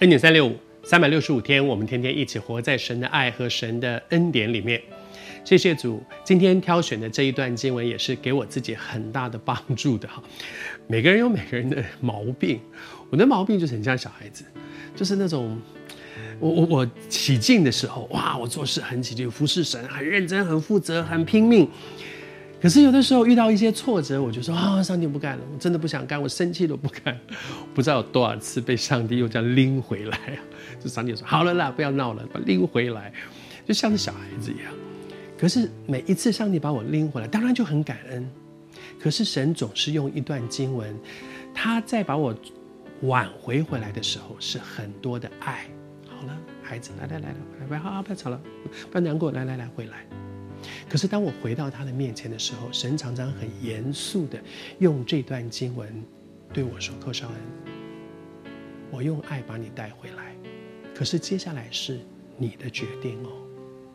[0.00, 4.78] 恩典三六五，三百六十五天，我们天天一起活在神的爱和神的恩典里面。
[5.42, 10.22] 谢谢主，今天挑选的这一段经文也是给我自己很大的帮助的哈。
[10.86, 12.60] 每个人有每个人的毛病，
[13.08, 14.44] 我的毛病就是很像小孩子，
[14.94, 15.58] 就是那种
[16.40, 21.66] 我我我起劲的时候，哇，我做事很起劲，服侍神很认真、很负责、很拼命。
[22.60, 27.16] 可是有的时候遇到一些挫折，我就说啊，上帝不干了，我真的不想干，我生气都不干。
[27.74, 30.38] 不知道有多少次被上帝又这样拎回来啊！
[30.80, 33.12] 就上帝说好了啦，不要闹了，把拎回来，
[33.66, 34.72] 就像是小孩子一样。
[35.38, 38.26] 可是每一次上帝把我拎回来，当然就很感恩。
[38.98, 40.92] 可是神总是用一段经文，
[41.54, 42.34] 他在把我
[43.02, 45.66] 挽回回来的时候，是很多的爱。
[46.08, 48.40] 好了，孩子，来来来来，来不要吵了，
[48.90, 50.06] 不要难过，来来来，回来。
[50.96, 54.42] 可是当我回到他的面前的时候，神常常很严肃的
[54.78, 55.86] 用这段经文
[56.54, 57.36] 对我说：“寇绍恩，
[58.90, 60.34] 我用爱把你带回来，
[60.94, 62.00] 可是接下来是
[62.38, 63.92] 你的决定哦。”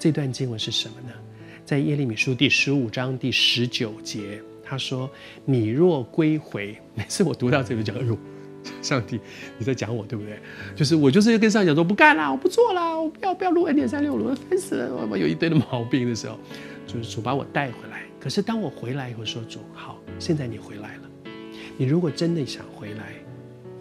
[0.00, 1.12] 这段经文是什么呢？
[1.66, 5.06] 在耶利米书第十五章第十九节，他说
[5.44, 6.74] ：“你若归回。
[6.96, 8.16] ”每次我读到这个就：“哎呦。”
[8.82, 9.20] 上帝，
[9.58, 10.38] 你在讲我对不对？
[10.74, 16.38] 就是我就是跟上帝讲说不干了，我不做了，我不要不要录 N 点三六了，我烦死了，我有一堆的毛病的时候，
[16.86, 18.02] 就是主把我带回来。
[18.18, 21.02] 可是当我回来以后说主好，现在你回来了，
[21.78, 23.14] 你如果真的想回来，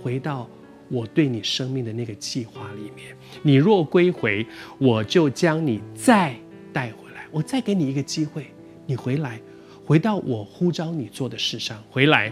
[0.02, 0.50] 回到
[0.88, 4.46] 我对你生命的那个计划里面，你若归回，
[4.78, 6.34] 我就将你再
[6.72, 8.48] 带回来，我再给你一个机会，
[8.86, 9.42] 你回来，
[9.86, 12.32] 回到我呼召你做的事上，回来。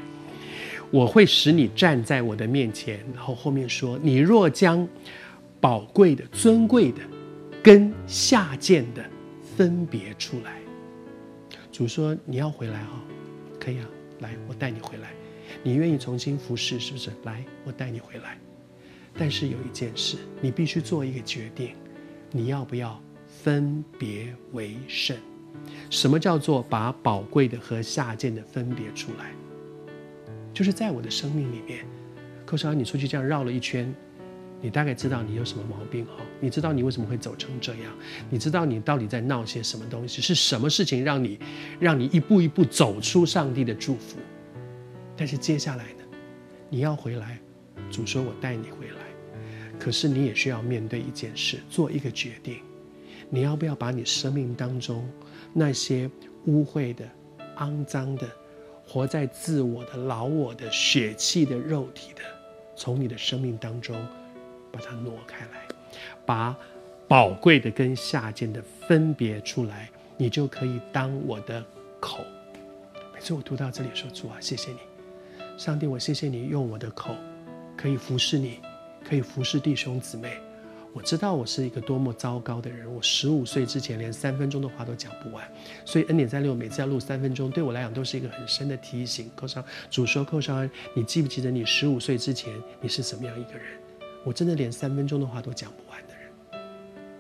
[0.90, 4.88] 我会使你站在我的面前，然后后面说：“你若将
[5.60, 7.02] 宝贵的、尊贵的
[7.62, 9.04] 跟下贱的
[9.56, 10.60] 分别出来。”
[11.74, 13.00] 主说：“你要回来哈、哦，
[13.60, 13.86] 可以啊，
[14.20, 15.12] 来，我带你回来。
[15.62, 17.12] 你愿意重新服侍，是不是？
[17.24, 18.38] 来，我带你回来。
[19.18, 21.72] 但是有一件事，你必须做一个决定，
[22.32, 25.18] 你要不要分别为圣？
[25.90, 29.32] 什么叫做把宝贵的和下贱的分别出来？”
[30.58, 31.86] 就是在我的生命里面，
[32.44, 33.94] 寇绍恩，你出去这样绕了一圈，
[34.60, 36.14] 你大概知道你有什么毛病哈？
[36.40, 37.94] 你知道你为什么会走成这样？
[38.28, 40.20] 你知道你到底在闹些什么东西？
[40.20, 41.40] 是什么事情让你，
[41.80, 44.18] 让你一步一步走出上帝的祝福？
[45.16, 46.04] 但是接下来呢，
[46.72, 47.38] 你要回来，
[47.92, 52.62] 主说我带你回来，可是你也需要面对一件事，做一个决定，
[53.30, 55.08] 你要不要把你生命当中
[55.54, 56.10] 那些
[56.48, 57.08] 污秽的、
[57.58, 58.28] 肮脏的？
[58.88, 62.22] 活在自我的、老我的、血气的、肉体的，
[62.76, 63.96] 从你的生命当中
[64.72, 65.68] 把它挪开来，
[66.26, 66.58] 把
[67.08, 71.64] 宝贵的跟下贱的分别出来，你就可以当我的
[72.00, 72.24] 口。
[73.14, 74.78] 每次我读到这里说：“主啊，谢谢你，
[75.58, 77.16] 上帝，我谢谢你用我的口
[77.76, 78.60] 可以服侍你，
[79.04, 80.38] 可以服侍弟兄姊妹。”
[80.98, 82.92] 我知道我是一个多么糟糕的人。
[82.92, 85.48] 我十五岁之前连三分钟的话都讲不完，
[85.86, 89.30] 所以恩典三六每次要录三分钟，对我来讲都是一个很深的提醒。
[89.36, 93.78] 扣上，主说，扣上恩，你记不记得你十五岁之前你是什么样一个人？
[94.24, 96.32] 我真的连三分钟的话都讲不完的人。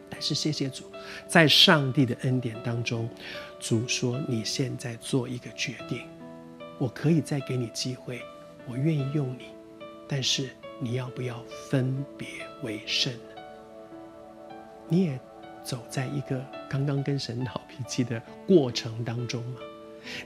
[0.09, 0.85] 但是谢谢主，
[1.27, 3.07] 在上帝的恩典当中，
[3.59, 6.01] 主说你现在做一个决定，
[6.79, 8.23] 我可以再给你机会，
[8.67, 9.49] 我愿意用你，
[10.07, 10.49] 但是
[10.79, 12.27] 你要不要分别
[12.63, 13.13] 为圣？
[14.89, 15.19] 你也
[15.63, 19.59] 走在一个刚刚跟神闹脾气的过程当中吗？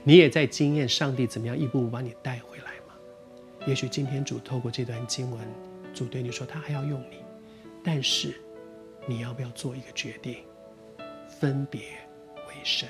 [0.04, 2.94] 你也在经验上帝怎么样一步步把你带回来吗？
[3.66, 5.40] 也许今天主透过这段经文，
[5.92, 7.16] 主对你说他还要用你，
[7.82, 8.40] 但是
[9.06, 10.36] 你要不要做一个决定，
[11.28, 11.80] 分别
[12.48, 12.88] 为神？